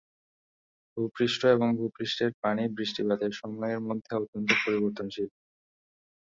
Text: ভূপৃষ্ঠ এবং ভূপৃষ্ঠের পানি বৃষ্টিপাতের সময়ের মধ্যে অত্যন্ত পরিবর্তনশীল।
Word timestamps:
ভূপৃষ্ঠ 0.97 1.41
এবং 1.47 1.67
ভূপৃষ্ঠের 1.77 2.31
পানি 2.43 2.63
বৃষ্টিপাতের 2.77 3.31
সময়ের 3.39 3.79
মধ্যে 3.87 4.11
অত্যন্ত 4.15 4.49
পরিবর্তনশীল। 4.63 5.29